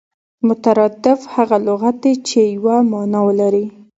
مترادف 0.47 1.19
هغه 1.35 1.57
لغت 1.67 1.95
دئ، 2.03 2.13
چي 2.27 2.41
یوه 2.55 2.75
مانا 2.91 3.19
ولري. 3.27 3.65